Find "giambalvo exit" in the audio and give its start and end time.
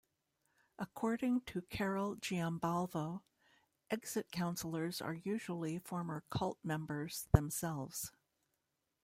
2.15-4.31